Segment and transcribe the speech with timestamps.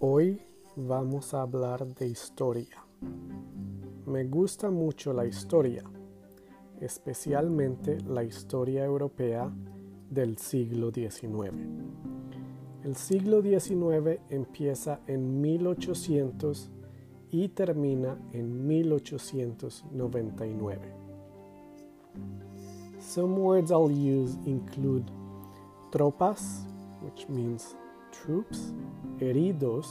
[0.00, 0.42] Hoy
[0.76, 2.84] vamos a hablar de historia.
[4.04, 5.84] Me gusta mucho la historia,
[6.82, 9.50] especialmente la historia europea
[10.10, 11.54] del siglo XIX.
[12.84, 16.70] El siglo XIX empieza en 1800
[17.30, 20.92] y termina en 1899.
[23.00, 25.06] Some words I'll use include
[25.90, 26.66] tropas,
[27.02, 27.74] which means
[28.24, 28.72] troops,
[29.18, 29.86] heridos,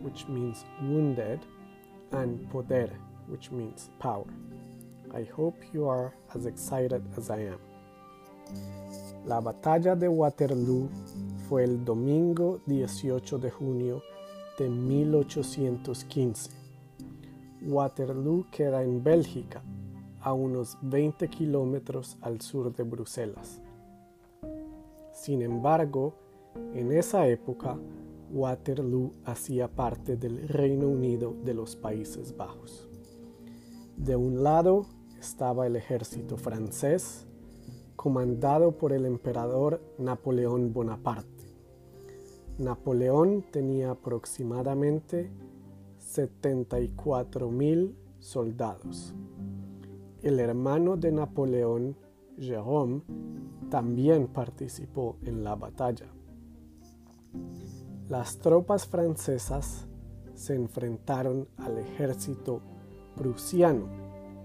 [0.00, 1.40] which means wounded,
[2.12, 2.90] and poder,
[3.28, 4.26] which means power.
[5.14, 7.58] I hope you are as excited as I am.
[9.26, 10.88] La batalla de Waterloo
[11.48, 14.02] fue el domingo 18 de junio
[14.58, 16.50] de 1815.
[17.62, 19.62] Waterloo queda en Bélgica,
[20.20, 23.60] a unos 20 kilómetros al sur de Bruselas.
[25.12, 26.14] Sin embargo,
[26.74, 27.78] en esa época,
[28.32, 32.88] Waterloo hacía parte del Reino Unido de los Países Bajos.
[33.96, 34.86] De un lado
[35.20, 37.26] estaba el ejército francés,
[37.94, 41.28] comandado por el emperador Napoleón Bonaparte.
[42.58, 45.30] Napoleón tenía aproximadamente
[45.98, 49.14] 74 mil soldados.
[50.22, 51.96] El hermano de Napoleón,
[52.38, 53.02] Jérôme,
[53.70, 56.06] también participó en la batalla.
[58.08, 59.86] Las tropas francesas
[60.34, 62.60] se enfrentaron al ejército
[63.16, 63.86] prusiano,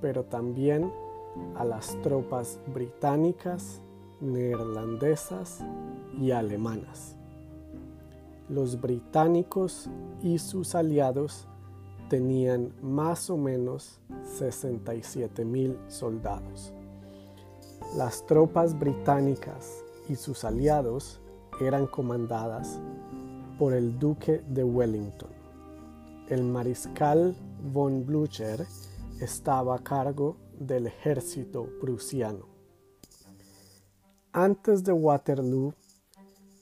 [0.00, 0.92] pero también
[1.56, 3.80] a las tropas británicas,
[4.20, 5.64] neerlandesas
[6.20, 7.16] y alemanas.
[8.48, 9.88] Los británicos
[10.22, 11.48] y sus aliados
[12.08, 14.00] tenían más o menos
[14.36, 16.72] 67 mil soldados.
[17.96, 21.20] Las tropas británicas y sus aliados
[21.60, 22.80] eran comandadas
[23.58, 25.30] por el duque de Wellington.
[26.28, 27.36] El mariscal
[27.72, 28.66] von Blücher
[29.20, 32.46] estaba a cargo del ejército prusiano.
[34.32, 35.74] Antes de Waterloo,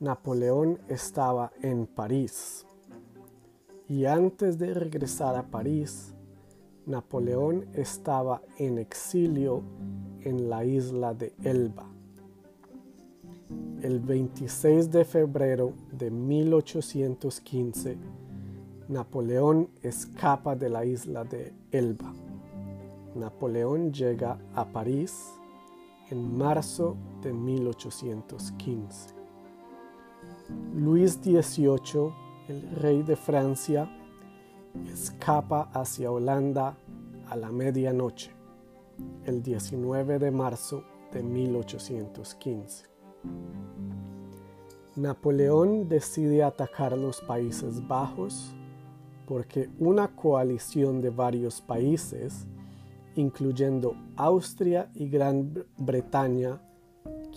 [0.00, 2.66] Napoleón estaba en París.
[3.88, 6.14] Y antes de regresar a París,
[6.86, 9.62] Napoleón estaba en exilio
[10.20, 11.93] en la isla de Elba.
[13.82, 17.98] El 26 de febrero de 1815,
[18.88, 22.12] Napoleón escapa de la isla de Elba.
[23.14, 25.34] Napoleón llega a París
[26.10, 29.14] en marzo de 1815.
[30.74, 32.12] Luis XVIII,
[32.48, 33.88] el rey de Francia,
[34.92, 36.76] escapa hacia Holanda
[37.28, 38.32] a la medianoche,
[39.24, 42.93] el 19 de marzo de 1815.
[44.96, 48.54] Napoleón decide atacar los Países Bajos
[49.26, 52.46] porque una coalición de varios países,
[53.16, 56.60] incluyendo Austria y Gran Bretaña,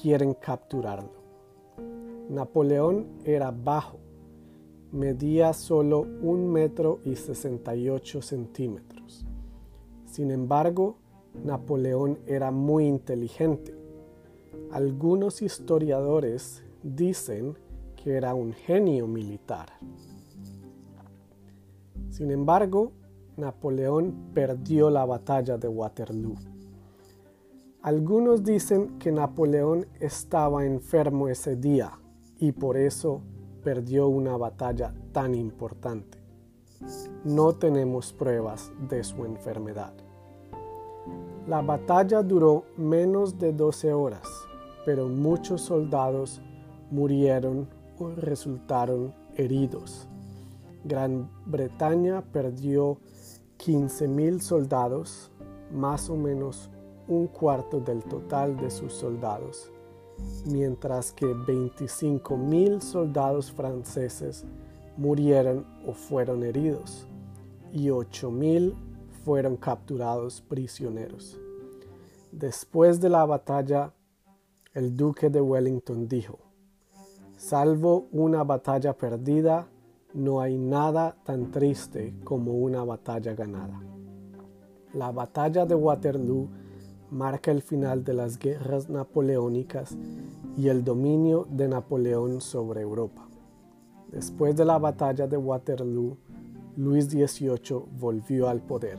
[0.00, 1.12] quieren capturarlo.
[2.28, 3.98] Napoleón era bajo,
[4.92, 9.26] medía solo un metro y 68 centímetros.
[10.06, 10.96] Sin embargo,
[11.44, 13.83] Napoleón era muy inteligente.
[14.74, 17.56] Algunos historiadores dicen
[17.94, 19.68] que era un genio militar.
[22.10, 22.90] Sin embargo,
[23.36, 26.34] Napoleón perdió la batalla de Waterloo.
[27.82, 31.92] Algunos dicen que Napoleón estaba enfermo ese día
[32.40, 33.22] y por eso
[33.62, 36.18] perdió una batalla tan importante.
[37.22, 39.94] No tenemos pruebas de su enfermedad.
[41.46, 44.26] La batalla duró menos de 12 horas,
[44.84, 46.40] pero muchos soldados
[46.90, 47.68] murieron
[47.98, 50.06] o resultaron heridos.
[50.84, 52.98] Gran Bretaña perdió
[53.58, 55.30] 15.000 soldados,
[55.72, 56.70] más o menos
[57.08, 59.70] un cuarto del total de sus soldados,
[60.46, 64.44] mientras que 25.000 soldados franceses
[64.96, 67.06] murieron o fueron heridos
[67.72, 68.74] y 8.000
[69.24, 71.40] fueron capturados prisioneros.
[72.30, 73.92] Después de la batalla,
[74.74, 76.38] el duque de Wellington dijo,
[77.36, 79.68] Salvo una batalla perdida,
[80.14, 83.80] no hay nada tan triste como una batalla ganada.
[84.92, 86.48] La batalla de Waterloo
[87.10, 89.96] marca el final de las guerras napoleónicas
[90.56, 93.28] y el dominio de Napoleón sobre Europa.
[94.10, 96.16] Después de la batalla de Waterloo,
[96.76, 98.98] Luis XVIII volvió al poder.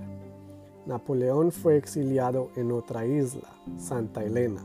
[0.86, 4.62] Napoleón fue exiliado en otra isla, Santa Elena,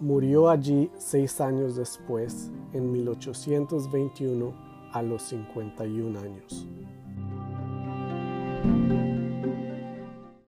[0.00, 4.54] Murió allí seis años después, en 1821,
[4.92, 6.66] a los 51 años.